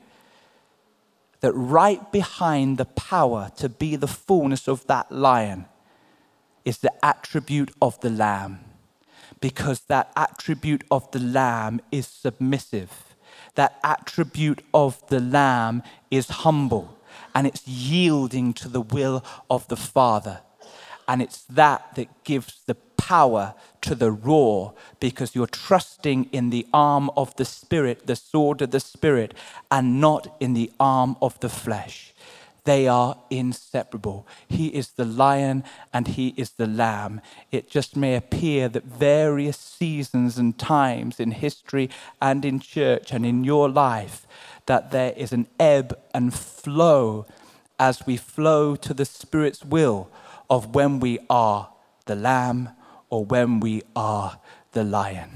[1.41, 5.65] that right behind the power to be the fullness of that lion
[6.65, 8.59] is the attribute of the lamb
[9.39, 13.15] because that attribute of the lamb is submissive.
[13.55, 16.97] That attribute of the lamb is humble
[17.33, 20.41] and it's yielding to the will of the Father.
[21.07, 22.75] And it's that that gives the
[23.07, 28.61] power to the roar because you're trusting in the arm of the Spirit, the sword
[28.61, 29.33] of the Spirit,
[29.71, 32.13] and not in the arm of the flesh.
[32.65, 34.27] They are inseparable.
[34.49, 37.21] He is the lion and he is the lamb.
[37.49, 41.89] It just may appear that various seasons and times in history
[42.21, 44.27] and in church and in your life,
[44.65, 47.25] that there is an ebb and flow
[47.79, 50.09] as we flow to the Spirit's will
[50.49, 51.69] of when we are
[52.05, 52.71] the lamb
[53.09, 54.39] or when we are
[54.71, 55.29] the lion.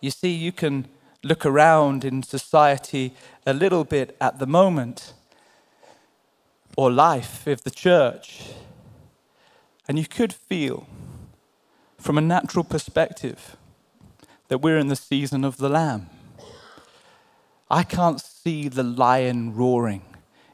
[0.00, 0.88] You see, you can
[1.22, 3.14] look around in society
[3.46, 5.14] a little bit at the moment
[6.76, 8.50] or life of the church.
[9.88, 10.86] And you could feel,
[11.98, 13.56] from a natural perspective,
[14.48, 16.10] that we're in the season of the Lamb.
[17.70, 20.02] I can't see the lion roaring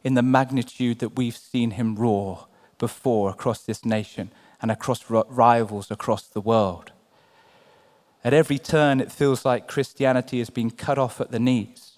[0.05, 2.47] in the magnitude that we've seen him roar
[2.79, 4.31] before across this nation
[4.62, 6.92] and across rivals across the world.
[8.23, 11.92] At every turn, it feels like Christianity is being cut off at the knees.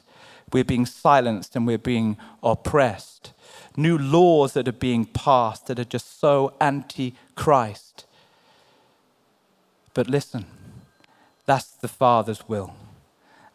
[0.52, 3.32] We're being silenced and we're being oppressed
[3.76, 8.06] new laws that are being passed that are just so anti Christ.
[9.94, 10.46] But listen,
[11.46, 12.74] that's the Father's will.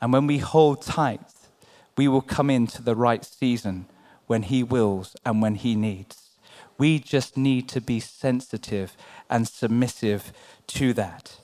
[0.01, 1.21] And when we hold tight,
[1.95, 3.87] we will come into the right season
[4.27, 6.26] when He wills and when He needs.
[6.77, 8.95] We just need to be sensitive
[9.29, 10.31] and submissive
[10.67, 11.37] to that.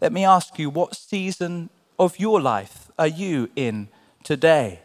[0.00, 3.88] Let me ask you, what season of your life are you in
[4.22, 4.80] today?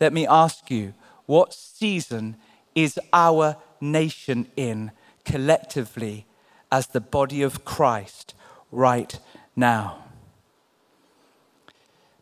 [0.00, 0.94] Let me ask you,
[1.26, 2.36] what season
[2.74, 4.92] is our nation in
[5.24, 6.26] collectively
[6.70, 8.34] as the body of Christ
[8.70, 9.18] right
[9.54, 10.04] now?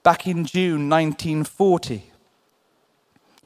[0.02, 2.10] Back in June 1940,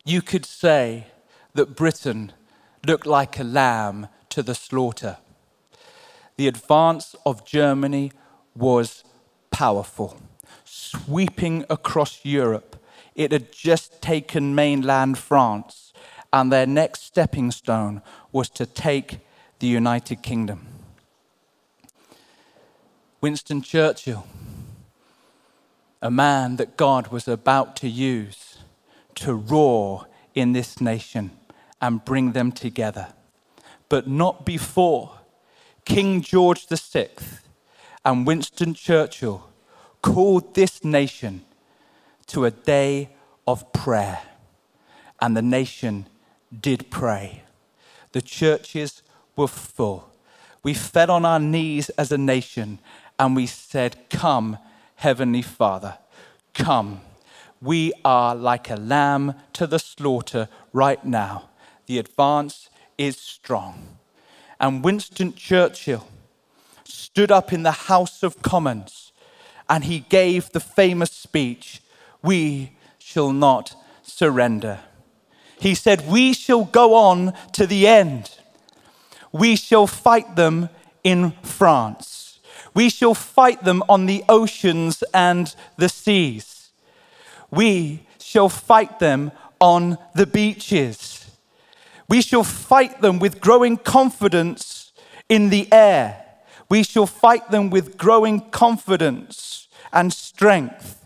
[0.04, 1.06] you could say
[1.54, 2.32] that Britain
[2.86, 5.18] looked like a lamb to the slaughter.
[6.36, 8.12] The advance of Germany
[8.54, 9.04] was
[9.50, 10.20] powerful,
[10.64, 12.76] sweeping across Europe
[13.18, 15.92] it had just taken mainland France,
[16.32, 19.18] and their next stepping stone was to take
[19.58, 20.68] the United Kingdom.
[23.20, 24.24] Winston Churchill,
[26.00, 28.58] a man that God was about to use
[29.16, 31.32] to roar in this nation
[31.80, 33.08] and bring them together,
[33.88, 35.12] but not before
[35.84, 37.08] King George VI
[38.04, 39.48] and Winston Churchill
[40.02, 41.44] called this nation
[42.26, 43.10] to a day
[43.46, 44.20] of prayer.
[45.20, 46.06] And the nation
[46.60, 47.42] did pray.
[48.12, 49.02] The churches
[49.36, 50.12] were full.
[50.62, 52.78] We fell on our knees as a nation
[53.18, 54.58] and we said, Come,
[54.96, 55.98] Heavenly Father,
[56.54, 57.00] come.
[57.60, 61.48] We are like a lamb to the slaughter right now.
[61.88, 63.96] The advance is strong.
[64.60, 66.06] And Winston Churchill
[66.84, 69.12] stood up in the House of Commons
[69.70, 71.80] and he gave the famous speech
[72.22, 74.80] we shall not surrender.
[75.58, 78.32] He said, We shall go on to the end.
[79.32, 80.68] We shall fight them
[81.02, 82.38] in France.
[82.74, 86.68] We shall fight them on the oceans and the seas.
[87.50, 91.17] We shall fight them on the beaches.
[92.08, 94.92] We shall fight them with growing confidence
[95.28, 96.24] in the air.
[96.68, 100.98] We shall fight them with growing confidence and strength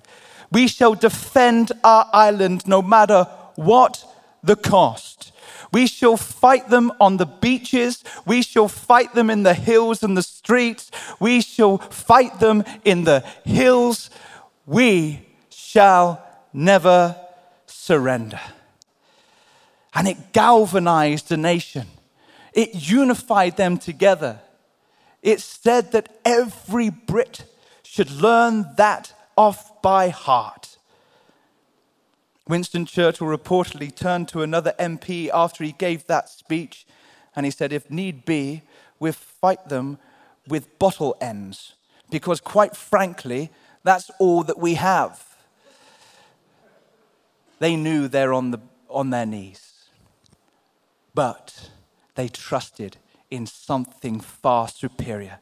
[0.52, 3.24] we shall defend our island no matter
[3.56, 4.04] what
[4.44, 5.32] the cost.
[5.72, 8.04] We shall fight them on the beaches.
[8.26, 10.90] We shall fight them in the hills and the streets.
[11.18, 14.10] We shall fight them in the hills.
[14.66, 17.16] We shall never
[17.64, 18.40] surrender.
[19.94, 21.87] And it galvanized the nation,
[22.52, 24.40] it unified them together.
[25.22, 27.44] It said that every Brit
[27.85, 30.78] should learn that off by heart.
[32.48, 36.87] Winston Churchill reportedly turned to another MP after he gave that speech
[37.37, 38.62] and he said, If need be,
[38.98, 39.98] we'll fight them
[40.48, 41.74] with bottle ends
[42.11, 43.50] because, quite frankly,
[43.85, 45.37] that's all that we have.
[47.59, 49.71] They knew they're on, the, on their knees,
[51.14, 51.70] but
[52.14, 52.96] they trusted
[53.31, 55.38] in something far superior.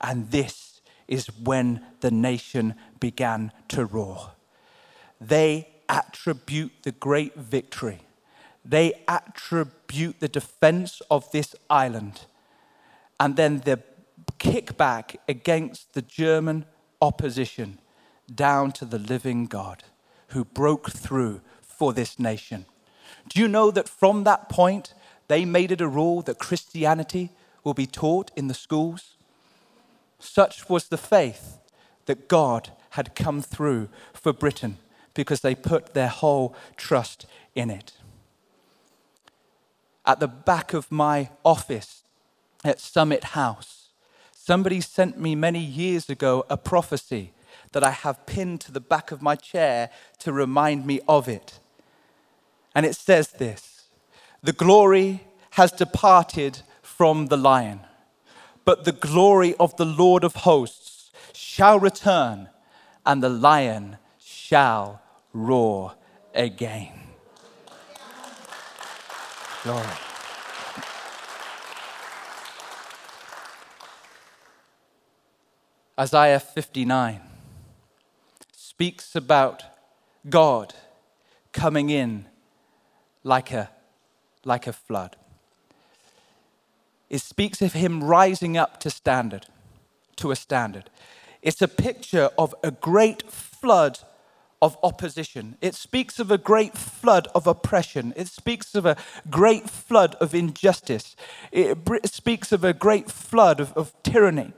[0.00, 4.32] And this is when the nation began to roar.
[5.20, 8.00] They attribute the great victory,
[8.64, 12.26] they attribute the defense of this island,
[13.20, 13.80] and then the
[14.38, 16.64] kickback against the German
[17.00, 17.78] opposition
[18.32, 19.84] down to the living God
[20.28, 22.66] who broke through for this nation.
[23.28, 24.94] Do you know that from that point,
[25.28, 27.30] they made it a rule that Christianity
[27.64, 29.14] will be taught in the schools?
[30.18, 31.58] Such was the faith
[32.06, 34.78] that God had come through for Britain
[35.14, 37.92] because they put their whole trust in it.
[40.06, 42.04] at the back of my office
[42.64, 43.88] at Summit House.
[44.32, 47.32] Somebody sent me many years ago a prophecy
[47.72, 49.90] that I have pinned to the back of my chair
[50.20, 51.58] to remind me of it.
[52.76, 53.86] And it says this
[54.42, 57.80] The glory has departed from the lion,
[58.66, 62.50] but the glory of the Lord of hosts shall return,
[63.06, 65.00] and the lion shall
[65.32, 65.94] roar
[66.34, 66.92] again.
[69.62, 69.86] Glory.
[75.98, 77.22] Isaiah 59
[78.52, 79.64] speaks about
[80.28, 80.74] God
[81.52, 82.26] coming in
[83.26, 83.68] like a,
[84.44, 85.16] like a flood.
[87.10, 89.46] It speaks of him rising up to standard,
[90.16, 90.90] to a standard.
[91.42, 93.98] It's a picture of a great flood
[94.62, 95.56] of opposition.
[95.60, 98.14] It speaks of a great flood of oppression.
[98.16, 98.96] It speaks of a
[99.28, 101.16] great flood of injustice.
[101.50, 104.52] It speaks of a great flood of, of tyranny.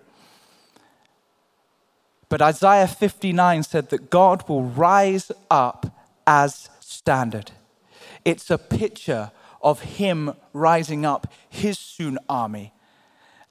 [2.29, 5.87] But Isaiah 59 said that God will rise up
[6.27, 7.53] as standard.
[8.25, 9.31] It's a picture
[9.63, 12.73] of Him rising up His soon army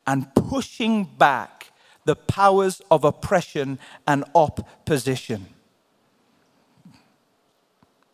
[0.06, 1.72] and pushing back
[2.06, 5.48] the powers of oppression and opposition.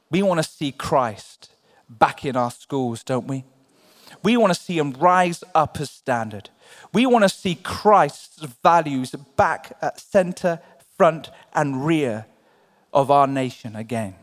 [0.10, 1.52] We want to see Christ
[1.88, 3.46] back in our schools, don't we?
[4.24, 6.50] We want to see him rise up as standard.
[6.94, 10.60] We want to see Christ's values back at center,
[10.98, 12.26] front, and rear
[12.94, 14.16] of our nation again.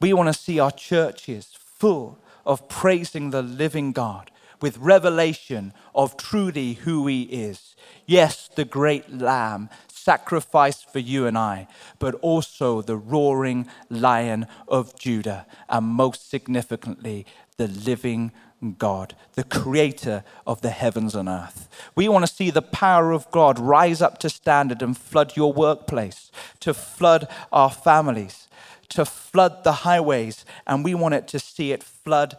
[0.00, 4.30] We want to see our churches full of praising the living God
[4.60, 7.76] with revelation of truly who He is.
[8.06, 11.68] Yes, the great Lamb sacrificed for you and I,
[11.98, 17.26] but also the roaring lion of Judah, and most significantly,
[17.56, 18.32] the living
[18.78, 21.68] God, the creator of the heavens and earth.
[21.94, 25.52] We want to see the power of God rise up to standard and flood your
[25.52, 28.47] workplace, to flood our families,
[28.90, 32.36] to flood the highways, and we want it to see it flood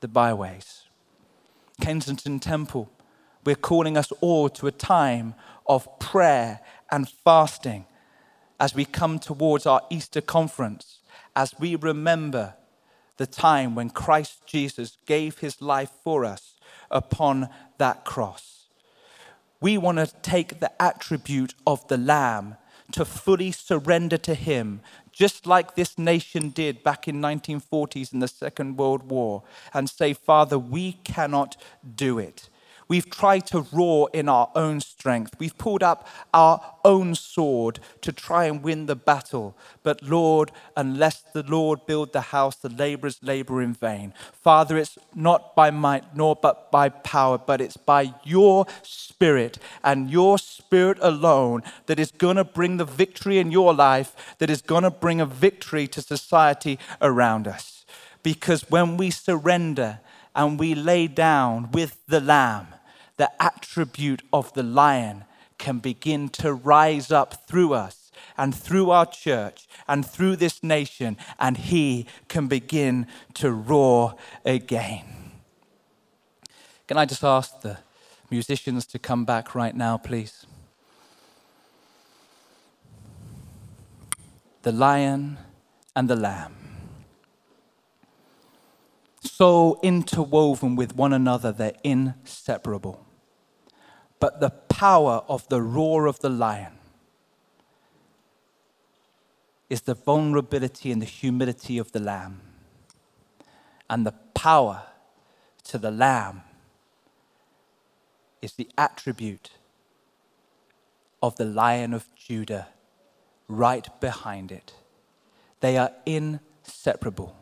[0.00, 0.84] the byways.
[1.80, 2.90] Kensington Temple,
[3.44, 5.34] we're calling us all to a time
[5.66, 7.86] of prayer and fasting
[8.58, 10.98] as we come towards our Easter conference,
[11.34, 12.54] as we remember
[13.16, 16.54] the time when Christ Jesus gave his life for us
[16.90, 17.48] upon
[17.78, 18.66] that cross.
[19.60, 22.56] We want to take the attribute of the Lamb
[22.92, 24.80] to fully surrender to him,
[25.10, 30.12] just like this nation did back in 1940s in the Second World War, and say,
[30.12, 31.56] Father, we cannot
[31.96, 32.49] do it.
[32.90, 35.36] We've tried to roar in our own strength.
[35.38, 39.56] We've pulled up our own sword to try and win the battle.
[39.84, 44.12] But Lord, unless the Lord build the house, the laborers labor in vain.
[44.32, 50.10] Father, it's not by might nor but by power, but it's by your spirit and
[50.10, 54.62] your spirit alone that is going to bring the victory in your life, that is
[54.62, 57.84] going to bring a victory to society around us.
[58.24, 60.00] Because when we surrender
[60.34, 62.66] and we lay down with the Lamb,
[63.20, 65.26] the attribute of the lion
[65.58, 71.18] can begin to rise up through us and through our church and through this nation,
[71.38, 74.14] and he can begin to roar
[74.46, 75.04] again.
[76.88, 77.76] Can I just ask the
[78.30, 80.46] musicians to come back right now, please?
[84.62, 85.36] The lion
[85.94, 86.54] and the lamb.
[89.20, 93.04] So interwoven with one another, they're inseparable
[94.20, 96.72] but the power of the roar of the lion
[99.70, 102.40] is the vulnerability and the humility of the lamb.
[103.88, 104.82] And the power
[105.64, 106.42] to the lamb
[108.42, 109.50] is the attribute
[111.22, 112.68] of the lion of Judah
[113.48, 114.74] right behind it.
[115.60, 117.36] They are inseparable.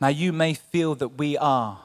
[0.00, 1.80] Now, you may feel that we are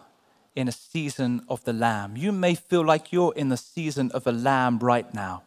[0.55, 2.15] in a season of the lamb.
[2.15, 5.43] You may feel like you're in the season of a lamb right now,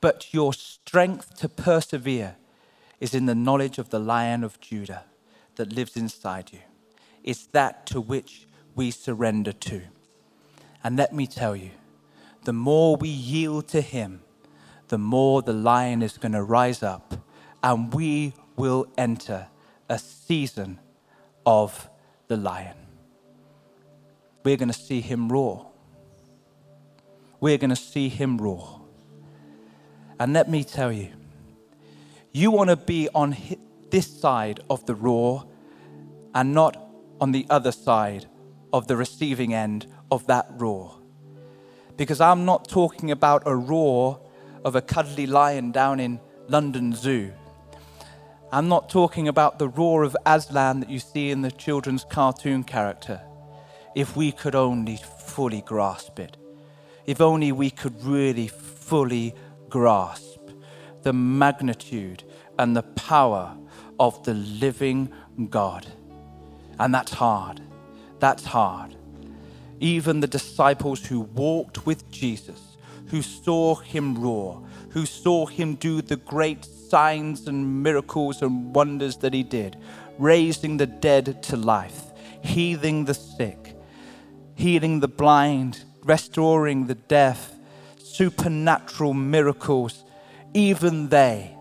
[0.00, 2.36] but your strength to persevere
[3.00, 5.04] is in the knowledge of the lion of Judah
[5.56, 6.60] that lives inside you.
[7.22, 9.82] It's that to which we surrender to.
[10.82, 11.70] And let me tell you,
[12.44, 14.22] the more we yield to him,
[14.88, 17.14] the more the lion is going to rise up
[17.62, 19.48] and we will enter
[19.88, 20.78] a season
[21.46, 21.88] of
[22.28, 22.83] the lion
[24.44, 25.66] we're going to see him roar.
[27.40, 28.82] We're going to see him roar.
[30.20, 31.08] And let me tell you,
[32.30, 33.36] you want to be on
[33.90, 35.46] this side of the roar
[36.34, 36.76] and not
[37.20, 38.26] on the other side
[38.72, 40.98] of the receiving end of that roar.
[41.96, 44.20] Because I'm not talking about a roar
[44.64, 47.32] of a cuddly lion down in London Zoo.
[48.52, 52.64] I'm not talking about the roar of Aslan that you see in the children's cartoon
[52.64, 53.20] character.
[53.94, 56.36] If we could only fully grasp it,
[57.06, 59.34] if only we could really fully
[59.68, 60.40] grasp
[61.02, 62.24] the magnitude
[62.58, 63.56] and the power
[64.00, 65.12] of the living
[65.50, 65.86] God.
[66.78, 67.60] And that's hard.
[68.18, 68.96] That's hard.
[69.80, 72.76] Even the disciples who walked with Jesus,
[73.08, 79.16] who saw him roar, who saw him do the great signs and miracles and wonders
[79.18, 79.76] that he did,
[80.18, 83.73] raising the dead to life, healing the sick,
[84.54, 87.52] healing the blind, restoring the deaf,
[87.98, 90.04] supernatural miracles,
[90.52, 91.56] even they,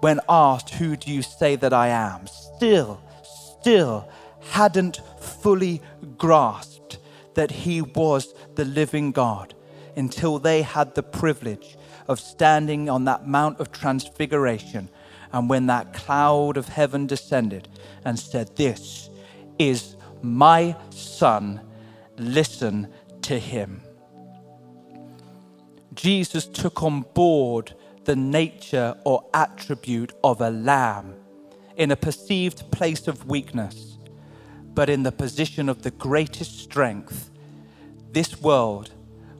[0.00, 2.26] when asked, Who do you say that I am?
[2.60, 4.06] still, still
[4.50, 5.80] hadn't fully
[6.18, 6.98] grasped
[7.34, 9.54] that he was the living God
[9.96, 14.90] until they had the privilege of standing on that Mount of Transfiguration.
[15.32, 17.68] And when that cloud of heaven descended
[18.04, 19.08] and said, This
[19.58, 21.60] is my son,
[22.20, 22.88] listen
[23.22, 23.82] to him.
[25.94, 31.14] Jesus took on board the nature or attribute of a lamb
[31.76, 33.98] in a perceived place of weakness,
[34.74, 37.30] but in the position of the greatest strength
[38.12, 38.90] this world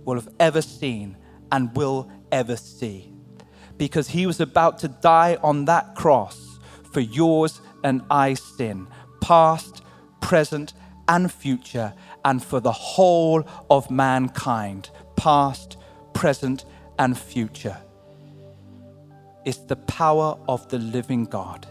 [0.05, 1.17] will have ever seen
[1.51, 3.13] and will ever see.
[3.77, 6.59] Because he was about to die on that cross
[6.93, 8.87] for yours and I sin,
[9.21, 9.83] past,
[10.21, 10.73] present,
[11.09, 11.93] and future,
[12.25, 15.77] and for the whole of mankind, past,
[16.15, 16.65] present,
[16.99, 17.77] and future.
[19.45, 21.67] It's the power of the living God.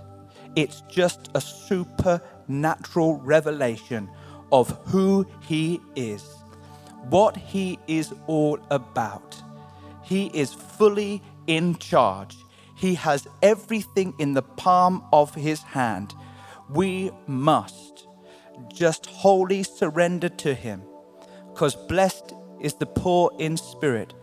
[0.56, 4.10] It's just a supernatural revelation
[4.52, 6.24] of who He is,
[7.10, 9.42] what He is all about.
[10.04, 12.36] He is fully in charge.
[12.76, 16.16] He has everything in the palm of His hand.
[16.70, 17.89] We must
[18.68, 20.84] just wholly surrender to Him,
[21.52, 24.14] because blessed is the poor in spirit.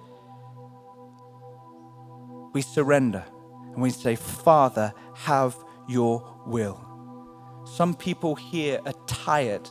[2.52, 3.24] We surrender
[3.72, 5.56] and we say, Father, have
[5.88, 6.82] your will.
[7.66, 9.68] Some people here are tired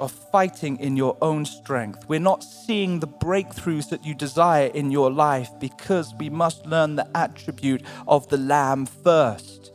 [0.00, 2.04] of fighting in your own strength.
[2.08, 6.96] We're not seeing the breakthroughs that you desire in your life because we must learn
[6.96, 9.72] the attribute of the Lamb first.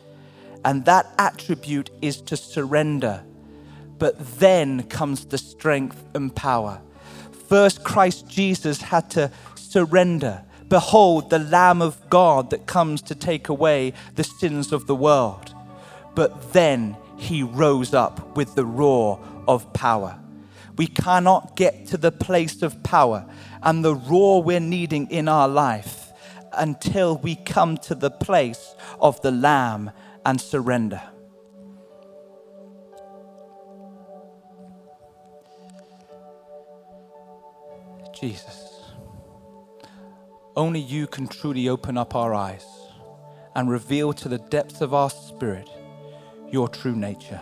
[0.66, 3.24] And that attribute is to surrender.
[4.00, 6.82] But then comes the strength and power.
[7.48, 10.44] First, Christ Jesus had to surrender.
[10.70, 15.54] Behold, the Lamb of God that comes to take away the sins of the world.
[16.16, 20.20] But then he rose up with the roar of power.
[20.78, 23.26] We cannot get to the place of power
[23.62, 26.14] and the roar we're needing in our life
[26.54, 29.92] until we come to the place of the Lamb
[30.26, 31.02] and surrender.
[38.20, 38.82] Jesus.
[40.56, 42.66] Only you can truly open up our eyes
[43.56, 45.70] and reveal to the depths of our spirit
[46.52, 47.42] your true nature.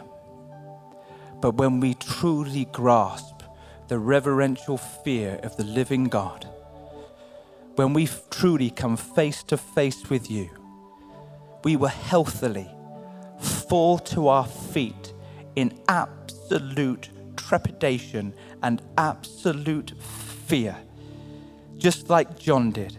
[1.41, 3.41] But when we truly grasp
[3.87, 6.47] the reverential fear of the living God,
[7.75, 10.49] when we truly come face to face with you,
[11.63, 12.69] we will healthily
[13.39, 15.13] fall to our feet
[15.55, 19.93] in absolute trepidation and absolute
[20.47, 20.75] fear,
[21.77, 22.97] just like John did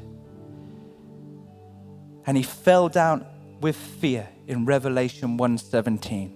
[2.28, 3.24] and he fell down
[3.62, 6.30] with fear in Revelation 1:17.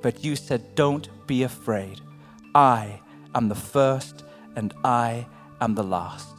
[0.00, 2.00] But you said, "Don't be afraid.
[2.54, 3.00] I
[3.34, 4.24] am the first
[4.56, 5.26] and I
[5.60, 6.35] am the last."